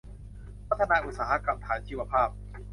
[0.67, 2.29] พัฒนาอุตสาหกรรมฐานชีวภาพ